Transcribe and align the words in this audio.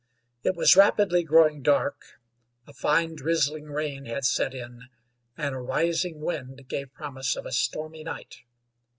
It 0.41 0.55
was 0.55 0.75
rapidly 0.75 1.21
growing 1.23 1.61
dark; 1.61 2.19
a 2.65 2.73
fine, 2.73 3.13
drizzling 3.15 3.65
rain 3.65 4.05
had 4.05 4.25
set 4.25 4.55
in, 4.55 4.85
and 5.37 5.53
a 5.53 5.59
rising 5.59 6.21
wind 6.21 6.67
gave 6.67 6.91
promise 6.95 7.35
of 7.35 7.45
a 7.45 7.51
stormy 7.51 8.03
night. 8.03 8.37